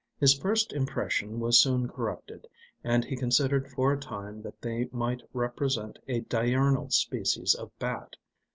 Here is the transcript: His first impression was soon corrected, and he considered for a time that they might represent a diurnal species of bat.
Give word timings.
His 0.19 0.33
first 0.33 0.73
impression 0.73 1.39
was 1.39 1.61
soon 1.61 1.87
corrected, 1.87 2.47
and 2.83 3.05
he 3.05 3.15
considered 3.15 3.69
for 3.69 3.93
a 3.93 3.99
time 3.99 4.41
that 4.41 4.59
they 4.59 4.89
might 4.91 5.21
represent 5.31 5.99
a 6.07 6.21
diurnal 6.21 6.89
species 6.89 7.53
of 7.53 7.69
bat. 7.77 8.15